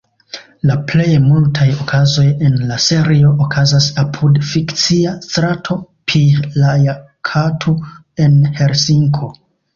La 0.67 0.75
plej 0.91 1.09
multaj 1.25 1.65
okazoj 1.83 2.25
en 2.49 2.55
la 2.71 2.77
serio 2.85 3.33
okazas 3.45 3.91
apud 4.05 4.41
fikcia 4.53 5.13
strato 5.27 5.79
Pihlajakatu 6.15 7.77
en 8.27 8.43
Helsinko. 8.59 9.33